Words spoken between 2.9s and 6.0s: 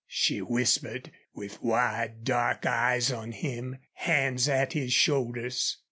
on him, hands at his shoulders.